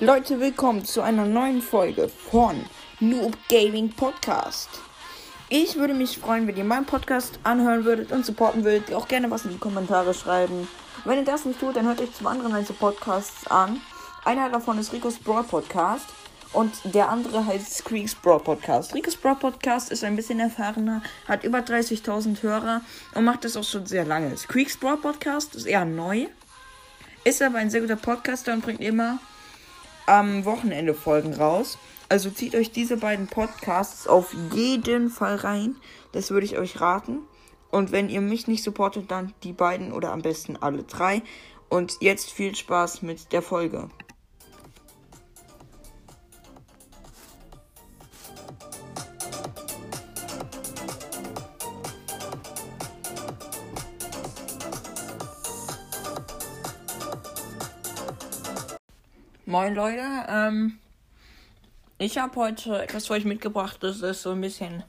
[0.00, 2.64] Leute, willkommen zu einer neuen Folge von
[3.00, 4.68] Noob Gaming Podcast.
[5.48, 8.94] Ich würde mich freuen, wenn ihr meinen Podcast anhören würdet und supporten würdet.
[8.94, 10.68] Auch gerne was in die Kommentare schreiben.
[11.04, 13.80] Wenn ihr das nicht tut, dann hört euch zum anderen also Podcasts an.
[14.24, 16.06] Einer davon ist Ricos Brawl Podcast
[16.52, 18.94] und der andere heißt Squeaks Brawl Podcast.
[18.94, 22.82] Ricos Brawl Podcast ist ein bisschen erfahrener, hat über 30.000 Hörer
[23.16, 24.36] und macht das auch schon sehr lange.
[24.36, 26.28] Squeaks Brawl Podcast ist eher neu,
[27.24, 29.18] ist aber ein sehr guter Podcaster und bringt immer
[30.08, 31.78] am Wochenende Folgen raus.
[32.08, 35.76] Also zieht euch diese beiden Podcasts auf jeden Fall rein.
[36.12, 37.18] Das würde ich euch raten.
[37.70, 41.22] Und wenn ihr mich nicht supportet, dann die beiden oder am besten alle drei.
[41.68, 43.90] Und jetzt viel Spaß mit der Folge.
[59.68, 60.78] Moin Leute, ähm,
[61.98, 63.76] ich habe heute etwas für euch mitgebracht.
[63.82, 64.82] Das ist so ein bisschen,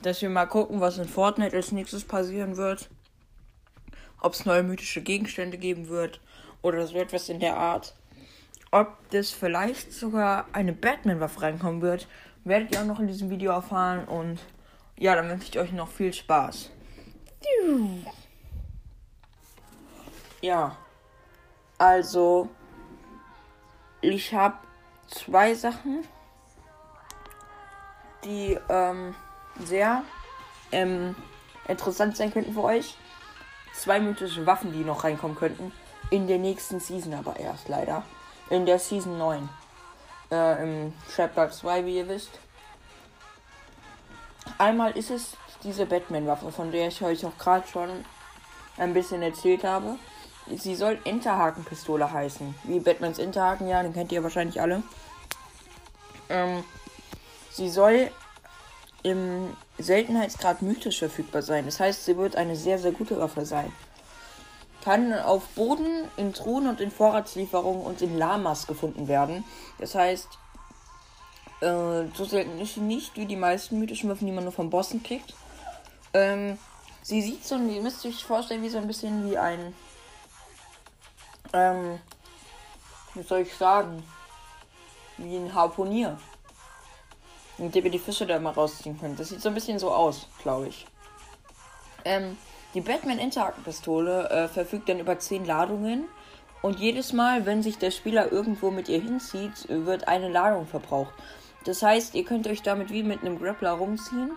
[0.00, 2.88] dass wir mal gucken, was in Fortnite als nächstes passieren wird.
[4.22, 6.22] Ob es neue mythische Gegenstände geben wird
[6.62, 7.94] oder so etwas in der Art.
[8.70, 12.08] Ob das vielleicht sogar eine Batman-Waffe reinkommen wird,
[12.44, 14.06] werdet ihr auch noch in diesem Video erfahren.
[14.06, 14.40] Und
[14.96, 16.70] ja, dann wünsche ich euch noch viel Spaß.
[20.40, 20.78] Ja,
[21.76, 22.48] also
[24.12, 24.56] ich habe
[25.06, 26.06] zwei Sachen,
[28.24, 29.14] die ähm,
[29.60, 30.02] sehr
[30.72, 31.14] ähm,
[31.68, 32.96] interessant sein könnten für euch.
[33.74, 35.72] Zwei mythische Waffen, die noch reinkommen könnten.
[36.10, 38.04] In der nächsten Season aber erst leider.
[38.50, 39.48] In der Season 9.
[40.30, 42.38] Äh, Im Chapter 2, wie ihr wisst.
[44.58, 48.04] Einmal ist es diese Batman-Waffe, von der ich euch auch gerade schon
[48.76, 49.96] ein bisschen erzählt habe.
[50.50, 52.54] Sie soll Interhaken-Pistole heißen.
[52.64, 54.82] Wie Batmans Interhaken, ja, den kennt ihr wahrscheinlich alle.
[56.28, 56.64] Ähm,
[57.50, 58.10] sie soll
[59.02, 61.64] im Seltenheitsgrad mythisch verfügbar sein.
[61.64, 63.72] Das heißt, sie wird eine sehr, sehr gute Waffe sein.
[64.82, 69.44] Kann auf Boden, in Truhen und in Vorratslieferungen und in Lamas gefunden werden.
[69.78, 70.28] Das heißt,
[71.60, 74.68] äh, so selten ist sie nicht wie die meisten mythischen Waffen, die man nur vom
[74.68, 75.34] Bossen kriegt.
[76.12, 76.58] Ähm,
[77.02, 79.74] sie sieht so, ihr müsst euch vorstellen, wie so ein bisschen wie ein
[81.54, 82.00] ähm,
[83.14, 84.02] wie soll ich sagen,
[85.16, 86.18] wie ein Harponier.
[87.56, 89.20] Mit dem ihr die Fische da mal rausziehen könnt.
[89.20, 90.86] Das sieht so ein bisschen so aus, glaube ich.
[92.04, 92.36] Ähm,
[92.74, 96.08] die Batman Interhaken-Pistole äh, verfügt dann über 10 Ladungen.
[96.60, 101.12] Und jedes Mal, wenn sich der Spieler irgendwo mit ihr hinzieht, wird eine Ladung verbraucht.
[101.64, 104.32] Das heißt, ihr könnt euch damit wie mit einem Grappler rumziehen.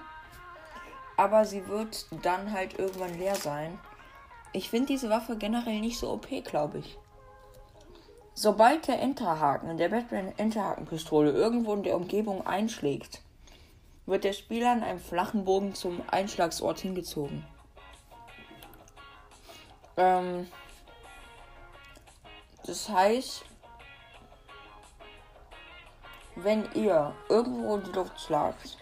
[1.16, 3.80] Aber sie wird dann halt irgendwann leer sein.
[4.54, 6.98] Ich finde diese Waffe generell nicht so OP, glaube ich.
[8.40, 13.24] Sobald der Enterhaken der Batman Enterhaken-Pistole irgendwo in der Umgebung einschlägt,
[14.06, 17.44] wird der Spieler in einem flachen Bogen zum Einschlagsort hingezogen.
[19.98, 20.48] Ähm,
[22.64, 23.44] das heißt,
[26.36, 28.78] wenn ihr irgendwo in die Luft schlagt,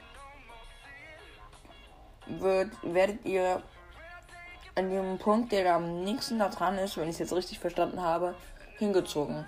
[2.27, 3.63] wird, werdet ihr
[4.75, 8.01] an dem Punkt, der am nächsten da dran ist, wenn ich es jetzt richtig verstanden
[8.01, 8.35] habe,
[8.77, 9.45] hingezogen.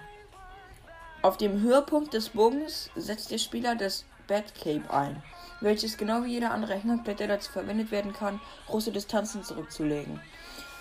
[1.21, 5.21] Auf dem Höhepunkt des Bogens setzt der Spieler das Batcape ein,
[5.61, 10.19] welches genau wie jeder andere Hängerkletter dazu verwendet werden kann, große Distanzen zurückzulegen.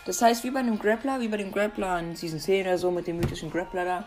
[0.05, 2.91] Das heißt, wie bei einem Grappler, wie bei dem Grappler in Season 10 oder so
[2.91, 4.05] mit dem mythischen Grappler da.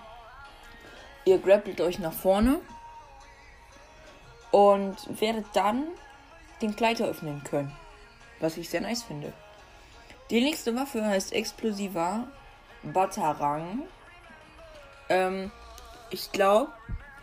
[1.26, 2.62] Ihr grappelt euch nach vorne
[4.52, 5.88] und werdet dann
[6.62, 7.76] den Gleiter öffnen können.
[8.40, 9.34] Was ich sehr nice finde.
[10.30, 12.28] Die nächste Waffe heißt Explosiva
[12.84, 13.84] Batarang.
[15.10, 15.52] Ähm,
[16.10, 16.72] ich glaube,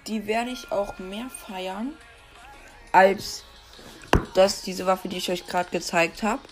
[0.07, 1.95] die werde ich auch mehr feiern
[2.93, 3.45] als
[4.35, 6.43] das, diese Waffe, die ich euch gerade gezeigt habe.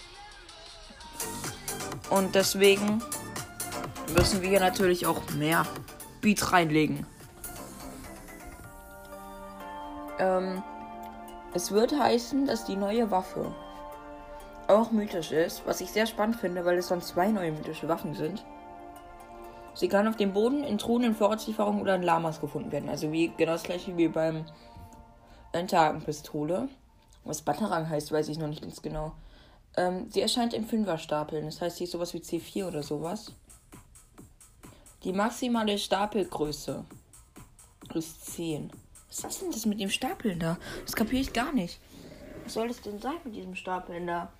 [2.10, 3.02] Und deswegen
[4.16, 5.66] müssen wir natürlich auch mehr
[6.20, 7.06] Beat reinlegen.
[10.18, 10.62] Ähm,
[11.54, 13.54] es wird heißen, dass die neue Waffe
[14.68, 18.14] auch mythisch ist, was ich sehr spannend finde, weil es dann zwei neue mythische Waffen
[18.14, 18.44] sind.
[19.74, 22.88] Sie kann auf dem Boden, in Truhen, in Vorratslieferungen oder in Lamas gefunden werden.
[22.88, 24.44] Also wie genau das gleiche wie beim
[25.52, 26.68] Endhaken-Pistole.
[27.24, 29.12] Was Batterang heißt, weiß ich noch nicht ganz genau.
[29.76, 31.46] Ähm, sie erscheint in Fünferstapeln.
[31.46, 33.32] Das heißt, sie ist sowas wie C4 oder sowas.
[35.02, 36.84] Die maximale Stapelgröße
[37.94, 38.70] ist 10.
[39.08, 40.56] Was ist denn das mit dem Stapeln da?
[40.84, 41.78] Das kapiere ich gar nicht.
[42.44, 44.30] Was soll das denn sein mit diesem Stapeln da?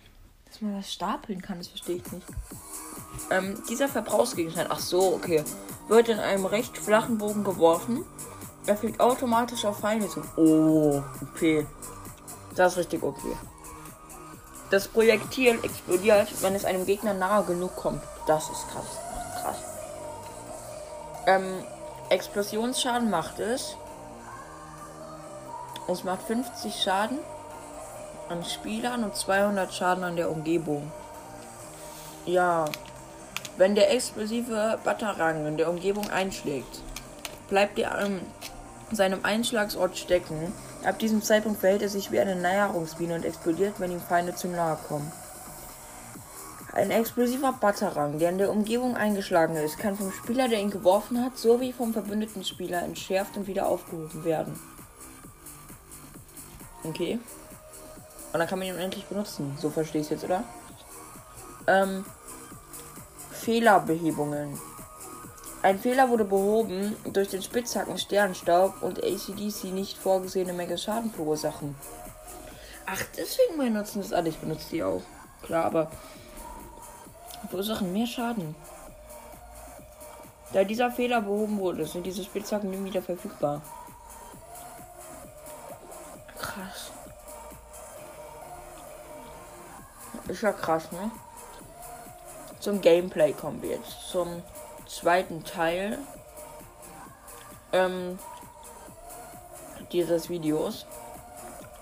[0.47, 2.27] Dass man das stapeln kann, das verstehe ich nicht.
[3.31, 5.45] Ähm, dieser Verbrauchsgegenstand, ach so, okay,
[5.89, 8.05] wird in einem recht flachen Bogen geworfen
[8.67, 10.23] Er fliegt automatisch auf Feinde zu.
[10.37, 11.67] Oh, okay.
[12.55, 13.37] Das ist richtig okay.
[14.71, 18.03] Das Projektil explodiert, wenn es einem Gegner nahe genug kommt.
[18.27, 18.99] Das ist krass.
[19.43, 19.57] Krass.
[21.27, 21.63] Ähm,
[22.09, 23.77] Explosionsschaden macht es.
[25.87, 27.19] Es macht 50 Schaden
[28.29, 30.91] an Spielern und 200 Schaden an der Umgebung.
[32.25, 32.65] Ja.
[33.57, 36.83] Wenn der explosive Batterang in der Umgebung einschlägt,
[37.49, 38.21] bleibt er an
[38.91, 40.53] seinem Einschlagsort stecken.
[40.85, 44.49] Ab diesem Zeitpunkt verhält er sich wie eine Nahrungsbiene und explodiert, wenn ihm Feinde zu
[44.49, 45.11] nahe kommen.
[46.73, 51.25] Ein explosiver Batterang, der in der Umgebung eingeschlagen ist, kann vom Spieler, der ihn geworfen
[51.25, 54.59] hat, sowie vom verbündeten Spieler entschärft und wieder aufgehoben werden.
[56.83, 57.21] Okay.
[58.33, 59.57] Und dann kann man ihn unendlich benutzen.
[59.61, 60.43] So verstehe ich es jetzt, oder?
[61.69, 62.05] Ähm,
[63.45, 64.59] Fehlerbehebungen.
[65.63, 71.75] Ein Fehler wurde behoben durch den Spitzhacken Sternstaub und ACDC nicht vorgesehene Menge Schaden verursachen.
[72.87, 74.31] Ach, deswegen benutzen das alle.
[74.31, 75.03] Ich benutze die auch.
[75.43, 75.91] Klar, aber
[77.51, 78.55] verursachen mehr Schaden.
[80.55, 83.61] Da dieser Fehler behoben wurde, sind diese Spitzhacken nie wieder verfügbar.
[86.39, 86.93] Krass.
[90.29, 91.11] Ist ja krass, ne?
[92.65, 94.09] Zum Gameplay kommen wir jetzt.
[94.09, 94.43] Zum
[94.87, 95.99] zweiten Teil
[97.75, 98.19] ähm,
[99.93, 100.87] dieses Videos.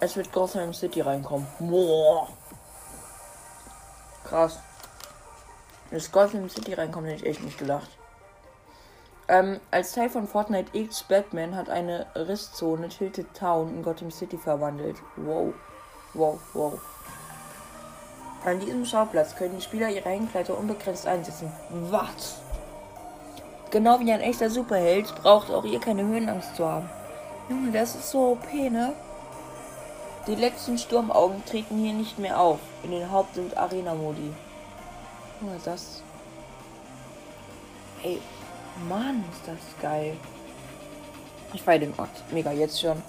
[0.00, 1.46] Es wird Gotham City reinkommen.
[1.60, 2.26] Boah.
[4.24, 4.58] Krass.
[5.92, 7.88] Dass Gotham City reinkommt, hätte ich echt nicht gedacht.
[9.28, 14.36] Ähm, als Teil von Fortnite X Batman hat eine Risszone Tilted Town in Gotham City
[14.36, 14.96] verwandelt.
[15.14, 15.54] Wow.
[16.14, 16.80] Wow, wow.
[18.44, 21.52] An diesem Schauplatz können die Spieler ihre Hängkleider unbegrenzt einsetzen.
[21.70, 22.38] Was?
[23.70, 26.90] Genau wie ein echter Superheld braucht auch ihr keine Höhenangst zu haben.
[27.48, 28.92] Junge, das ist so OP, ne?
[30.26, 32.58] Die letzten Sturmaugen treten hier nicht mehr auf.
[32.82, 34.32] In den Haupt- und Arena-Modi.
[35.40, 36.02] Junge, das.
[38.02, 38.20] Ey,
[38.88, 40.16] Mann, ist das geil.
[41.52, 42.10] Ich feiere den Ort.
[42.30, 43.02] Mega, jetzt schon.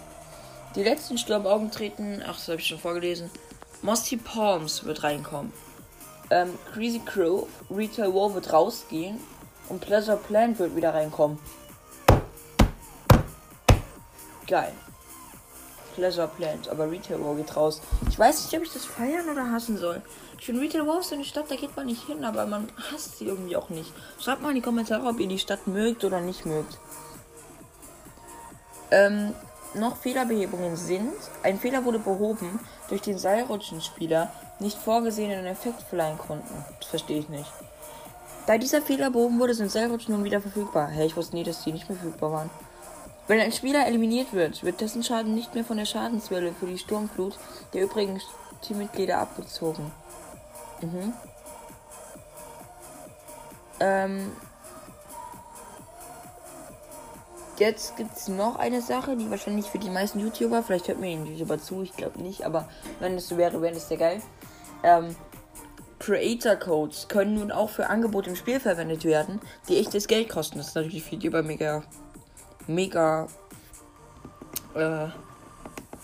[0.75, 2.21] Die letzten Sturmaugen treten.
[2.25, 3.29] Ach, das habe ich schon vorgelesen.
[3.83, 5.51] Mossy Palms wird reinkommen.
[6.29, 9.19] Ähm, Crazy Crow, Retail War wird rausgehen.
[9.69, 11.37] Und Pleasure Plant wird wieder reinkommen.
[14.47, 14.73] Geil.
[15.95, 17.81] Pleasure Plant, aber Retail War geht raus.
[18.09, 20.01] Ich weiß nicht, ob ich das feiern oder hassen soll.
[20.39, 23.17] Ich finde Retail War ist eine Stadt, da geht man nicht hin, aber man hasst
[23.17, 23.91] sie irgendwie auch nicht.
[24.19, 26.77] Schreibt mal in die Kommentare, ob ihr die Stadt mögt oder nicht mögt.
[28.91, 29.33] Ähm,
[29.75, 31.13] noch Fehlerbehebungen sind.
[31.43, 32.59] Ein Fehler wurde behoben
[32.89, 36.53] durch den Seilrutschenspieler nicht vorgesehenen Effekt verleihen konnten.
[36.79, 37.51] Das verstehe ich nicht.
[38.45, 40.87] Da dieser Fehler behoben wurde, sind Seilrutschen nun wieder verfügbar.
[40.89, 42.49] Hä, hey, ich wusste nie, dass die nicht mehr verfügbar waren.
[43.27, 46.77] Wenn ein Spieler eliminiert wird, wird dessen Schaden nicht mehr von der Schadenswelle für die
[46.77, 47.37] Sturmflut
[47.73, 48.19] der übrigen
[48.61, 49.91] Teammitglieder abgezogen.
[50.81, 51.13] Mhm.
[53.79, 54.31] Ähm,
[57.57, 61.11] Jetzt gibt es noch eine Sache, die wahrscheinlich für die meisten YouTuber, vielleicht hört mir
[61.11, 62.67] ein YouTuber zu, ich glaube nicht, aber
[62.99, 64.21] wenn es so wäre, wäre es sehr geil.
[64.83, 65.15] Ähm,
[65.99, 69.39] Creator Codes können nun auch für Angebote im Spiel verwendet werden,
[69.69, 70.57] die echtes Geld kosten.
[70.57, 71.83] Das ist natürlich für YouTuber mega,
[72.67, 73.27] mega
[74.75, 75.07] äh,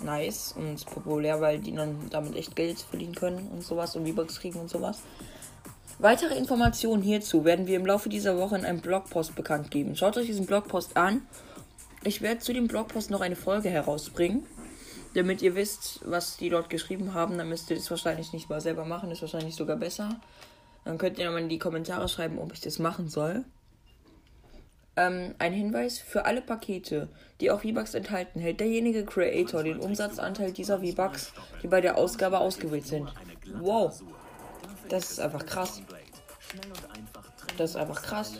[0.03, 4.39] nice und populär, weil die dann damit echt Geld verdienen können und sowas und V-Bucks
[4.39, 5.01] kriegen und sowas.
[6.01, 9.97] Weitere Informationen hierzu werden wir im Laufe dieser Woche in einem Blogpost bekannt geben.
[9.97, 11.23] Schaut euch diesen Blogpost an.
[12.05, 14.45] Ich werde zu dem Blogpost noch eine Folge herausbringen,
[15.13, 17.37] damit ihr wisst, was die dort geschrieben haben.
[17.37, 20.21] Dann müsst ihr das wahrscheinlich nicht mal selber machen, ist wahrscheinlich sogar besser.
[20.85, 23.43] Dann könnt ihr mal in die Kommentare schreiben, ob ich das machen soll.
[24.95, 27.09] Ähm, ein Hinweis: Für alle Pakete,
[27.41, 32.39] die auch V-Bucks enthalten, hält derjenige Creator den Umsatzanteil dieser V-Bucks, die bei der Ausgabe
[32.39, 33.13] ausgewählt sind.
[33.59, 34.01] Wow.
[34.89, 35.81] Das ist einfach krass.
[37.57, 38.33] Das ist einfach krass.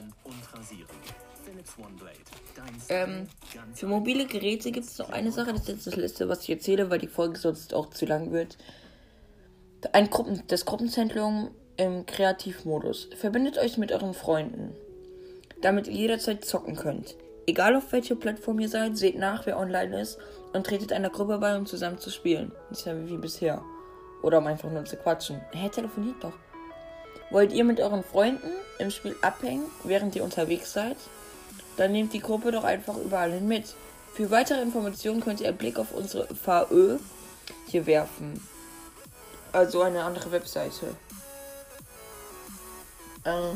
[2.89, 3.27] Ähm,
[3.73, 6.49] für mobile Geräte gibt es noch eine Sache, das ist jetzt das letzte, was ich
[6.49, 8.57] erzähle, weil die Folge sonst auch zu lang wird.
[9.93, 13.09] Ein Gruppen, das Gruppenzentrum im Kreativmodus.
[13.15, 14.75] Verbindet euch mit euren Freunden,
[15.61, 17.15] damit ihr jederzeit zocken könnt.
[17.47, 20.19] Egal auf welcher Plattform ihr seid, seht nach, wer online ist
[20.53, 22.51] und tretet einer Gruppe bei, um zusammen zu spielen.
[22.69, 23.63] Das ist ja wie bisher.
[24.21, 25.41] Oder um einfach nur zu quatschen.
[25.51, 26.33] Hä, telefoniert doch.
[27.29, 30.97] Wollt ihr mit euren Freunden im Spiel abhängen, während ihr unterwegs seid?
[31.77, 33.75] Dann nehmt die Gruppe doch einfach überall hin mit.
[34.13, 36.97] Für weitere Informationen könnt ihr einen Blick auf unsere VÖ
[37.67, 38.45] hier werfen.
[39.51, 40.95] Also eine andere Webseite.
[43.23, 43.53] Äh,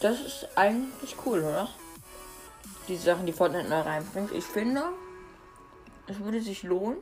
[0.00, 1.68] das ist eigentlich cool, oder?
[2.90, 4.32] die Sachen, die Fortnite neu reinbringt.
[4.32, 4.82] Ich finde,
[6.08, 6.98] es würde sich lohnen,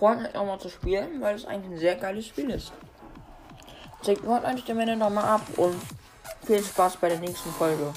[0.00, 2.72] Fortnite auch mal zu spielen, weil es eigentlich ein sehr geiles Spiel ist.
[4.02, 5.76] Checkt Fortnite der Männer nochmal ab und
[6.46, 7.92] viel Spaß bei der nächsten Folge.